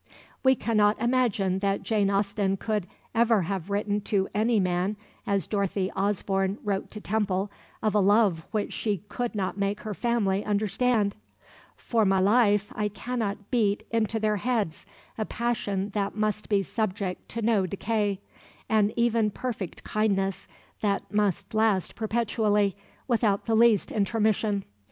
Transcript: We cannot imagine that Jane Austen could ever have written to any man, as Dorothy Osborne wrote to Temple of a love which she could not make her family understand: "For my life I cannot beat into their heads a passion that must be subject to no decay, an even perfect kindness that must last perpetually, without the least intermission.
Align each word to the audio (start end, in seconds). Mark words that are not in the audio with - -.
We 0.41 0.55
cannot 0.55 0.99
imagine 0.99 1.59
that 1.59 1.83
Jane 1.83 2.09
Austen 2.09 2.57
could 2.57 2.87
ever 3.13 3.43
have 3.43 3.69
written 3.69 4.01
to 4.05 4.27
any 4.33 4.59
man, 4.59 4.97
as 5.27 5.45
Dorothy 5.45 5.91
Osborne 5.95 6.57
wrote 6.63 6.89
to 6.89 6.99
Temple 6.99 7.51
of 7.83 7.93
a 7.93 7.99
love 7.99 8.47
which 8.49 8.73
she 8.73 9.03
could 9.09 9.35
not 9.35 9.59
make 9.59 9.81
her 9.81 9.93
family 9.93 10.43
understand: 10.43 11.15
"For 11.75 12.03
my 12.03 12.19
life 12.19 12.73
I 12.75 12.87
cannot 12.87 13.51
beat 13.51 13.83
into 13.91 14.19
their 14.19 14.37
heads 14.37 14.87
a 15.19 15.25
passion 15.25 15.89
that 15.91 16.15
must 16.17 16.49
be 16.49 16.63
subject 16.63 17.29
to 17.29 17.43
no 17.43 17.67
decay, 17.67 18.21
an 18.67 18.91
even 18.95 19.29
perfect 19.29 19.83
kindness 19.83 20.47
that 20.79 21.13
must 21.13 21.53
last 21.53 21.93
perpetually, 21.93 22.75
without 23.07 23.45
the 23.45 23.53
least 23.55 23.91
intermission. 23.91 24.65